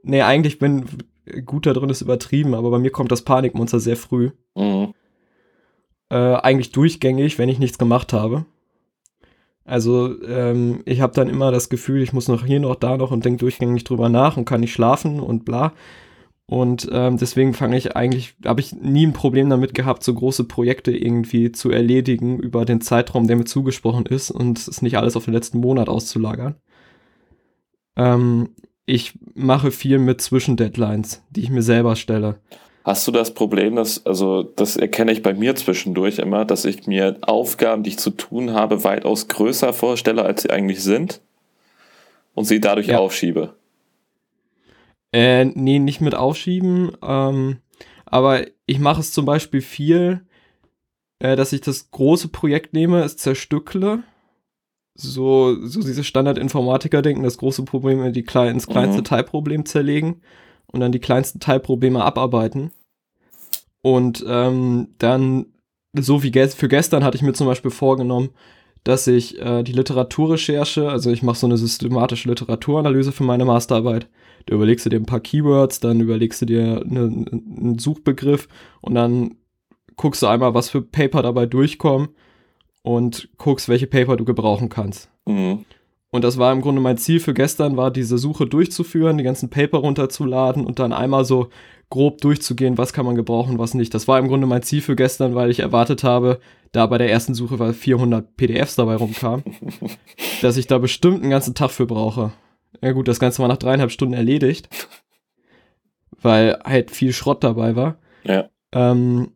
[0.02, 0.84] Nee, eigentlich bin
[1.44, 4.30] gut da drin ist übertrieben, aber bei mir kommt das Panikmonster sehr früh.
[4.54, 4.94] Mhm.
[6.10, 8.44] Äh, eigentlich durchgängig, wenn ich nichts gemacht habe.
[9.64, 13.10] Also ähm, ich habe dann immer das Gefühl, ich muss noch hier noch da noch
[13.10, 15.72] und denke durchgängig drüber nach und kann nicht schlafen und bla.
[16.46, 20.44] Und ähm, deswegen fange ich eigentlich, habe ich nie ein Problem damit gehabt, so große
[20.44, 25.16] Projekte irgendwie zu erledigen über den Zeitraum, der mir zugesprochen ist und es nicht alles
[25.16, 26.56] auf den letzten Monat auszulagern.
[27.96, 28.50] Ähm,
[28.84, 32.40] ich mache viel mit Zwischendeadlines, die ich mir selber stelle.
[32.84, 36.86] Hast du das Problem, dass, also das erkenne ich bei mir zwischendurch immer, dass ich
[36.86, 41.20] mir Aufgaben, die ich zu tun habe, weitaus größer vorstelle, als sie eigentlich sind
[42.34, 42.98] und sie dadurch ja.
[42.98, 43.54] aufschiebe?
[45.12, 46.96] Äh, nee, nicht mit aufschieben.
[47.02, 47.58] Ähm,
[48.04, 50.22] aber ich mache es zum Beispiel viel,
[51.20, 54.02] äh, dass ich das große Projekt nehme, es zerstückle.
[54.94, 59.04] So, so diese Standard-Informatiker-Denken, das große Problem die klein, ins kleinste mhm.
[59.04, 60.20] Teilproblem zerlegen
[60.72, 62.72] und dann die kleinsten Teilprobleme abarbeiten.
[63.82, 65.46] Und ähm, dann,
[65.98, 68.30] so wie ge für gestern hatte ich mir zum Beispiel vorgenommen,
[68.84, 74.08] dass ich äh, die Literaturrecherche, also ich mache so eine systematische Literaturanalyse für meine Masterarbeit,
[74.46, 78.48] da überlegst du dir ein paar Keywords, dann überlegst du dir eine, einen Suchbegriff
[78.80, 79.36] und dann
[79.96, 82.08] guckst du einmal, was für Paper dabei durchkommen
[82.82, 85.10] und guckst, welche Paper du gebrauchen kannst.
[85.26, 85.64] Mhm.
[86.12, 89.48] Und das war im Grunde mein Ziel für gestern, war diese Suche durchzuführen, die ganzen
[89.48, 91.48] Paper runterzuladen und dann einmal so
[91.88, 93.94] grob durchzugehen, was kann man gebrauchen, was nicht.
[93.94, 96.38] Das war im Grunde mein Ziel für gestern, weil ich erwartet habe,
[96.70, 99.42] da bei der ersten Suche, weil 400 PDFs dabei rumkamen,
[100.42, 102.32] dass ich da bestimmt einen ganzen Tag für brauche.
[102.82, 104.68] Ja gut, das Ganze war nach dreieinhalb Stunden erledigt,
[106.20, 107.96] weil halt viel Schrott dabei war.
[108.24, 108.50] Ja.
[108.72, 109.32] Ähm,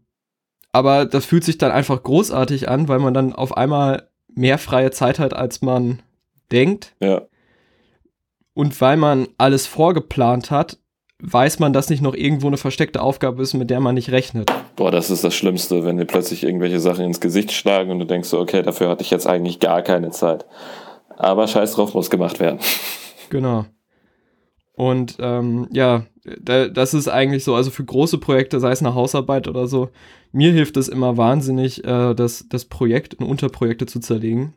[0.72, 4.90] aber das fühlt sich dann einfach großartig an, weil man dann auf einmal mehr freie
[4.90, 6.02] Zeit hat, als man
[6.52, 6.94] denkt.
[7.00, 7.22] Ja.
[8.54, 10.78] Und weil man alles vorgeplant hat,
[11.22, 14.50] weiß man, dass nicht noch irgendwo eine versteckte Aufgabe ist, mit der man nicht rechnet.
[14.76, 18.06] Boah, das ist das Schlimmste, wenn dir plötzlich irgendwelche Sachen ins Gesicht schlagen und du
[18.06, 20.46] denkst so, okay, dafür hatte ich jetzt eigentlich gar keine Zeit.
[21.16, 22.58] Aber scheiß drauf, muss gemacht werden.
[23.28, 23.66] Genau.
[24.74, 26.04] Und ähm, ja,
[26.40, 29.88] da, das ist eigentlich so, also für große Projekte, sei es eine Hausarbeit oder so,
[30.30, 34.54] mir hilft es immer wahnsinnig, äh, das, das Projekt in Unterprojekte zu zerlegen.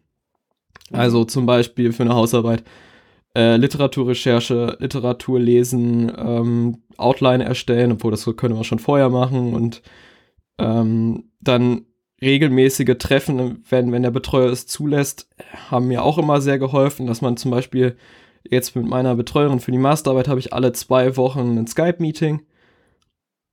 [0.92, 2.64] Also zum Beispiel für eine Hausarbeit
[3.36, 9.82] äh, Literaturrecherche, Literatur lesen, ähm, Outline erstellen, obwohl das können wir schon vorher machen und
[10.58, 11.86] ähm, dann
[12.22, 15.30] regelmäßige Treffen, wenn, wenn der Betreuer es zulässt,
[15.70, 17.96] haben mir auch immer sehr geholfen, dass man zum Beispiel
[18.50, 22.42] jetzt mit meiner Betreuerin für die Masterarbeit habe ich alle zwei Wochen ein Skype-Meeting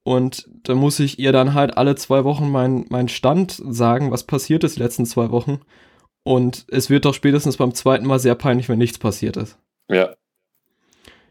[0.06, 4.22] und da muss ich ihr dann halt alle zwei Wochen meinen mein Stand sagen, was
[4.22, 5.58] passiert ist die letzten zwei Wochen.
[6.26, 9.58] Und es wird doch spätestens beim zweiten Mal sehr peinlich, wenn nichts passiert ist.
[9.88, 10.14] Ja.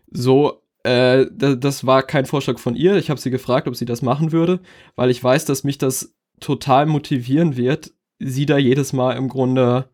[0.10, 2.95] So Äh, das war kein Vorschlag von ihr.
[2.97, 4.60] Ich habe sie gefragt, ob sie das machen würde,
[4.95, 9.89] weil ich weiß, dass mich das total motivieren wird, sie da jedes Mal im Grunde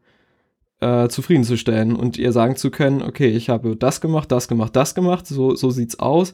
[0.82, 4.94] äh, zufriedenzustellen und ihr sagen zu können, okay, ich habe das gemacht, das gemacht, das
[4.94, 6.34] gemacht, so, so sieht's aus.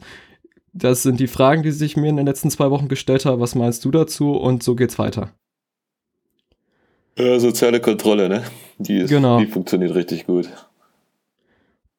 [0.72, 3.40] Das sind die Fragen, die sich mir in den letzten zwei Wochen gestellt haben.
[3.40, 4.32] Was meinst du dazu?
[4.32, 5.32] Und so geht's weiter.
[7.18, 8.44] Ja, soziale Kontrolle, ne?
[8.78, 9.40] Die, ist, genau.
[9.40, 10.48] die funktioniert richtig gut.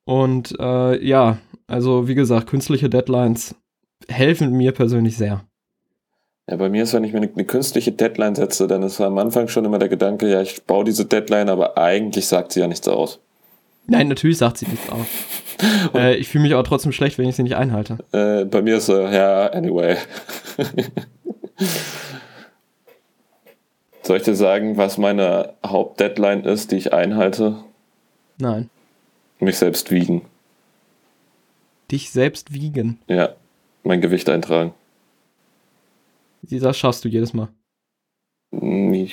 [0.06, 3.54] Und äh, ja, also wie gesagt, künstliche Deadlines
[4.08, 5.44] helfen mir persönlich sehr.
[6.50, 9.18] Ja, bei mir ist, wenn ich mir eine, eine, künstliche Deadline setze, dann ist am
[9.18, 12.68] Anfang schon immer der Gedanke, ja, ich baue diese Deadline, aber eigentlich sagt sie ja
[12.68, 13.20] nichts aus.
[13.86, 15.06] Nein, natürlich sagt sie nichts aus.
[15.94, 17.98] äh, ich fühle mich auch trotzdem schlecht, wenn ich sie nicht einhalte.
[18.14, 19.98] Äh, bei mir ist so, ja, anyway.
[24.10, 27.64] Soll ich dir sagen, was meine Hauptdeadline ist, die ich einhalte?
[28.40, 28.72] Nein.
[29.38, 30.24] Mich selbst wiegen.
[31.92, 32.98] Dich selbst wiegen?
[33.06, 33.36] Ja,
[33.84, 34.74] mein Gewicht eintragen.
[36.42, 37.50] Das schaffst du jedes Mal.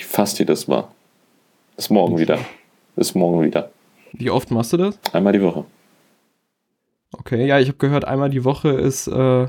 [0.03, 0.87] Fast jedes Mal.
[1.75, 2.39] Ist morgen wieder.
[2.95, 3.69] Ist morgen wieder.
[4.13, 4.99] Wie oft machst du das?
[5.13, 5.65] Einmal die Woche.
[7.11, 9.45] Okay, ja, ich habe gehört, einmal die Woche ist äh,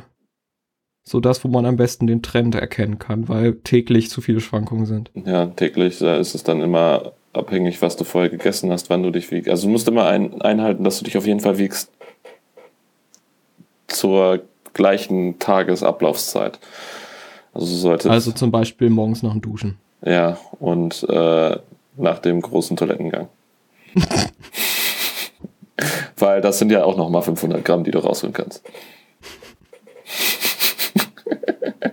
[1.08, 4.84] so das, wo man am besten den Trend erkennen kann, weil täglich zu viele Schwankungen
[4.84, 5.10] sind.
[5.14, 9.10] Ja, täglich, da ist es dann immer abhängig, was du vorher gegessen hast, wann du
[9.10, 9.48] dich wiegst.
[9.48, 11.90] Also du musst immer ein, einhalten, dass du dich auf jeden Fall wiegst
[13.86, 14.40] zur
[14.74, 16.58] gleichen Tagesablaufszeit.
[17.54, 19.78] Also, sollte also zum Beispiel morgens nach dem Duschen.
[20.04, 21.56] Ja, und äh,
[21.96, 23.28] nach dem großen Toilettengang.
[26.18, 28.62] Weil das sind ja auch nochmal 500 Gramm, die du rausholen kannst.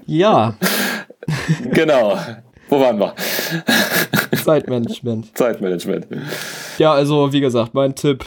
[0.06, 0.56] Ja.
[1.71, 2.17] genau.
[2.69, 3.13] Wo waren wir?
[4.43, 5.38] Zeitmanagement.
[5.38, 6.08] Zeitmanagement.
[6.78, 8.26] Ja, also wie gesagt, mein Tipp.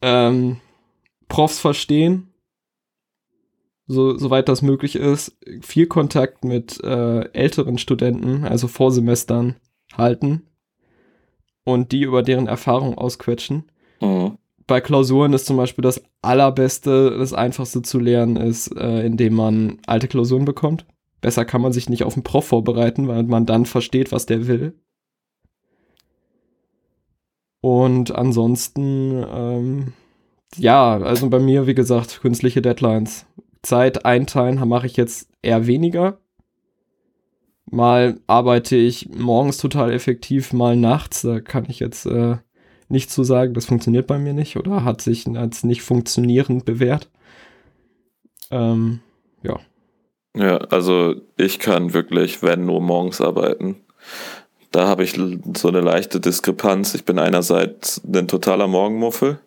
[0.00, 0.58] Ähm,
[1.28, 2.32] Profs verstehen,
[3.86, 9.56] so, soweit das möglich ist, viel Kontakt mit äh, älteren Studenten, also Vorsemestern,
[9.96, 10.46] halten
[11.64, 13.70] und die über deren Erfahrung ausquetschen.
[14.00, 14.38] Mhm.
[14.66, 19.78] Bei Klausuren ist zum Beispiel das allerbeste, das einfachste zu lernen, ist, äh, indem man
[19.86, 20.86] alte Klausuren bekommt.
[21.20, 24.46] Besser kann man sich nicht auf den Prof vorbereiten, weil man dann versteht, was der
[24.46, 24.74] will.
[27.60, 29.92] Und ansonsten, ähm,
[30.56, 33.26] ja, also bei mir, wie gesagt, künstliche Deadlines.
[33.62, 36.18] Zeit einteilen mache ich jetzt eher weniger.
[37.70, 41.22] Mal arbeite ich morgens total effektiv, mal nachts.
[41.22, 42.36] Da kann ich jetzt äh,
[42.92, 47.08] nicht zu sagen, das funktioniert bei mir nicht oder hat sich als nicht funktionierend bewährt.
[48.50, 49.00] Ähm,
[49.42, 49.58] ja.
[50.36, 53.76] Ja, also ich kann wirklich, wenn nur morgens arbeiten.
[54.70, 55.18] Da habe ich
[55.56, 56.94] so eine leichte Diskrepanz.
[56.94, 59.38] Ich bin einerseits ein totaler Morgenmuffel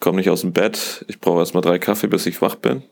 [0.00, 2.82] komme nicht aus dem Bett, ich brauche erstmal drei Kaffee, bis ich wach bin.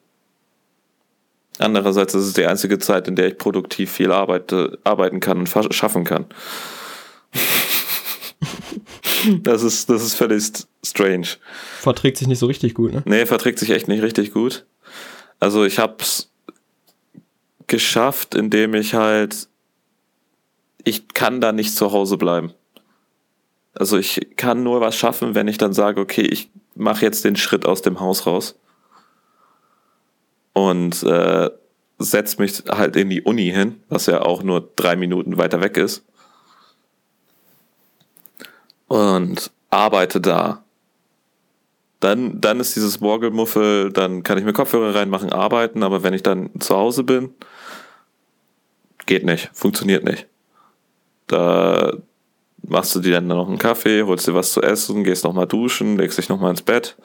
[1.59, 5.75] Andererseits ist es die einzige Zeit, in der ich produktiv viel arbeite, arbeiten kann und
[5.75, 6.27] schaffen kann.
[9.43, 10.45] das, ist, das ist völlig
[10.85, 11.29] strange.
[11.81, 13.03] Verträgt sich nicht so richtig gut, ne?
[13.05, 14.67] Nee, verträgt sich echt nicht richtig gut.
[15.41, 16.31] Also ich hab's
[17.67, 19.49] geschafft, indem ich halt,
[20.85, 22.53] ich kann da nicht zu Hause bleiben.
[23.75, 27.37] Also ich kann nur was schaffen, wenn ich dann sage, okay, ich mache jetzt den
[27.37, 28.59] Schritt aus dem Haus raus
[30.53, 31.51] und äh,
[31.99, 35.77] setze mich halt in die Uni hin, was ja auch nur drei Minuten weiter weg
[35.77, 36.05] ist.
[38.89, 40.65] Und arbeite da.
[42.01, 46.23] Dann, dann ist dieses Morgelmuffel, dann kann ich mir Kopfhörer reinmachen, arbeiten, aber wenn ich
[46.23, 47.35] dann zu Hause bin,
[49.07, 50.27] geht nicht, funktioniert nicht.
[51.27, 51.93] Da
[52.63, 55.99] machst du dir dann noch einen Kaffee, holst dir was zu essen, gehst nochmal duschen,
[55.99, 56.97] legst dich nochmal ins Bett.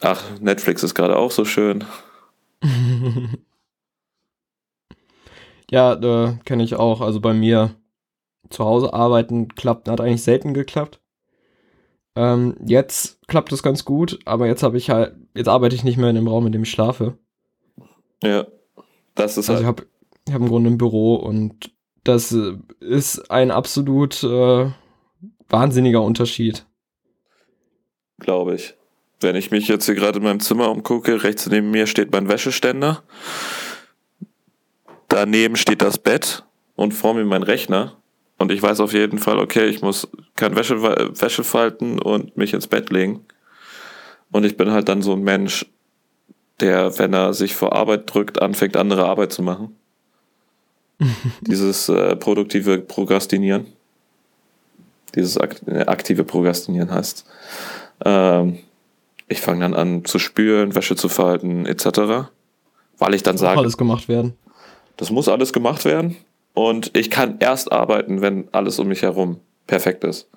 [0.00, 1.84] Ach, Netflix ist gerade auch so schön.
[5.70, 7.00] ja, äh, kenne ich auch.
[7.00, 7.74] Also bei mir
[8.50, 11.00] zu Hause arbeiten klappt, hat eigentlich selten geklappt.
[12.16, 15.98] Ähm, jetzt klappt es ganz gut, aber jetzt habe ich halt, jetzt arbeite ich nicht
[15.98, 17.16] mehr in dem Raum, in dem ich schlafe.
[18.22, 18.46] Ja,
[19.14, 19.80] das ist also halt.
[20.26, 21.70] Ich habe hab im Grunde ein Büro und
[22.04, 24.70] das äh, ist ein absolut äh,
[25.48, 26.66] wahnsinniger Unterschied.
[28.18, 28.74] Glaube ich.
[29.20, 32.28] Wenn ich mich jetzt hier gerade in meinem Zimmer umgucke, rechts neben mir steht mein
[32.28, 33.02] Wäscheständer.
[35.08, 36.44] Daneben steht das Bett
[36.76, 37.96] und vor mir mein Rechner.
[38.38, 42.54] Und ich weiß auf jeden Fall, okay, ich muss kein Wäsche, Wäsche falten und mich
[42.54, 43.24] ins Bett legen.
[44.30, 45.66] Und ich bin halt dann so ein Mensch,
[46.60, 49.76] der, wenn er sich vor Arbeit drückt, anfängt, andere Arbeit zu machen.
[51.40, 53.66] Dieses äh, produktive Prokrastinieren.
[55.14, 57.24] Dieses ak aktive Prokrastinieren heißt.
[58.04, 58.58] Ähm,
[59.28, 62.30] Ich fange dann an zu spülen, Wäsche zu falten, etc.
[62.98, 64.34] Weil ich dann Muss sage, alles gemacht werden.
[64.96, 66.16] das muss alles gemacht werden.
[66.54, 70.28] Und ich kann erst arbeiten, wenn alles um mich herum perfekt ist.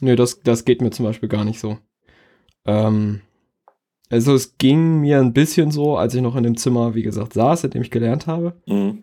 [0.00, 1.78] Nö, das, das geht mir zum Beispiel gar nicht so.
[2.66, 3.22] Ähm,
[4.10, 7.34] also es ging mir ein bisschen so, als ich noch in dem Zimmer, wie gesagt,
[7.34, 8.54] saß, in dem ich gelernt habe.
[8.66, 9.02] Mhm.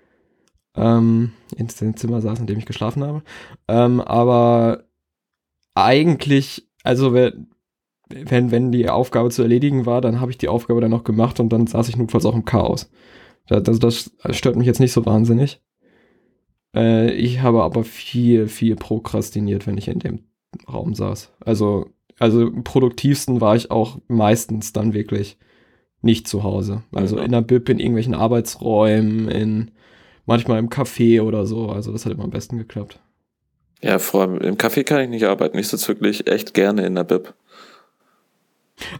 [0.75, 3.23] Ähm, in dem Zimmer saß, in dem ich geschlafen habe.
[3.67, 4.83] Ähm, aber
[5.73, 7.47] eigentlich, also wenn,
[8.09, 11.39] wenn, wenn die Aufgabe zu erledigen war, dann habe ich die Aufgabe dann noch gemacht
[11.39, 12.89] und dann saß ich notfalls auch im Chaos.
[13.47, 15.61] Das, das, stört mich jetzt nicht so wahnsinnig.
[16.75, 20.19] Äh, ich habe aber viel, viel prokrastiniert, wenn ich in dem
[20.71, 21.31] Raum saß.
[21.39, 21.89] Also,
[22.19, 25.37] also am produktivsten war ich auch meistens dann wirklich
[26.01, 26.83] nicht zu Hause.
[26.93, 27.23] Also Ja.
[27.23, 29.71] in der Bib, in irgendwelchen Arbeitsräumen, in
[30.25, 31.69] manchmal im Café oder so.
[31.69, 32.99] Also das hat immer am besten geklappt.
[33.81, 35.57] Ja, vor allem im Café kann ich nicht arbeiten.
[35.57, 37.33] Ich sitze wirklich echt gerne in der Bib.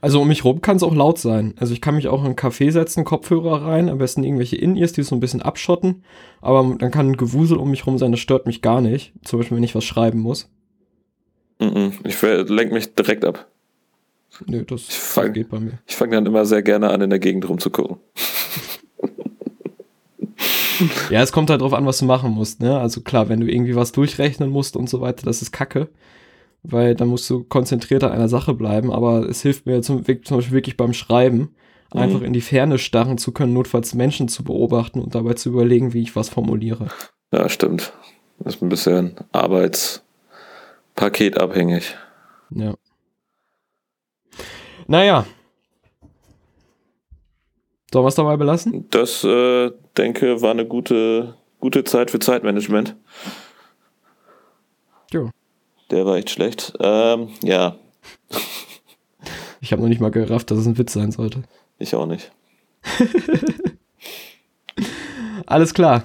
[0.01, 1.53] Also um mich rum kann es auch laut sein.
[1.57, 4.93] Also ich kann mich auch in einen Café setzen, Kopfhörer rein, am besten irgendwelche In-Ears,
[4.93, 6.03] die so ein bisschen abschotten.
[6.41, 9.11] Aber dann kann ein Gewusel um mich rum sein, das stört mich gar nicht.
[9.23, 10.49] Zum Beispiel, wenn ich was schreiben muss.
[11.59, 13.47] Ich lenke mich direkt ab.
[14.45, 15.79] Nö, das fang- geht bei mir.
[15.87, 17.97] Ich fange dann immer sehr gerne an, in der Gegend rumzugucken.
[21.09, 22.77] Ja, es kommt halt drauf an, was du machen musst, ne?
[22.77, 25.87] Also klar, wenn du irgendwie was durchrechnen musst und so weiter, das ist kacke.
[26.67, 30.37] Weil dann musst du konzentriert an einer Sache bleiben, aber es hilft mir zum, zum
[30.37, 31.55] Beispiel wirklich beim Schreiben,
[31.93, 31.99] Mhm.
[32.01, 35.93] einfach in die Ferne starren zu können, notfalls Menschen zu beobachten und dabei zu überlegen,
[35.93, 36.87] wie ich was formuliere.
[37.31, 37.93] Ja, stimmt.
[38.39, 41.95] Das ist ein bisschen arbeitspaketabhängig.
[42.49, 42.73] Ja.
[44.87, 45.25] Naja.
[47.93, 48.87] Sollen wir es dabei belassen?
[48.89, 52.95] Das, äh, denke, war eine gute, gute Zeit für Zeitmanagement.
[55.13, 55.29] Jo.
[55.91, 56.73] Der war echt schlecht.
[56.79, 57.77] Ähm, ja,
[59.61, 61.43] Ich habe noch nicht mal gerafft, dass es ein Witz sein sollte.
[61.79, 62.31] ich auch nicht.
[65.45, 66.03] Alles klar.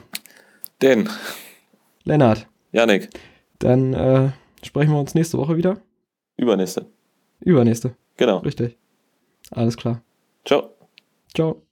[0.82, 1.08] Den,
[2.04, 3.10] Lennart, Janik,
[3.58, 4.30] dann äh,
[4.62, 5.78] sprechen wir uns nächste Woche wieder.
[6.36, 6.86] übernächste.
[7.40, 7.96] Übernächste.
[8.16, 8.38] Genau.
[8.38, 8.76] Richtig.
[9.50, 10.02] Alles klar.
[10.44, 10.70] Ciao.
[11.34, 11.62] Ciao.